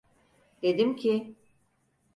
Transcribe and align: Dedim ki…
Dedim 0.61 0.95
ki… 0.95 1.35